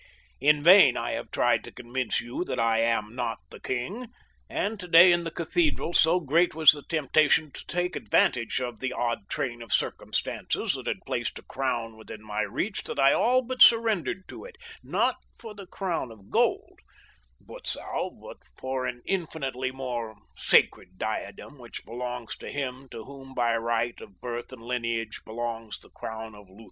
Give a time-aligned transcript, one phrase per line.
[0.39, 4.07] "In vain I have tried to convince you that I am not the king,
[4.49, 8.93] and today in the cathedral so great was the temptation to take advantage of the
[8.93, 13.43] odd train of circumstances that had placed a crown within my reach that I all
[13.43, 16.79] but surrendered to it—not for the crown of gold,
[17.39, 23.55] Butzow, but for an infinitely more sacred diadem which belongs to him to whom by
[23.55, 26.59] right of birth and lineage, belongs the crown of Lutha.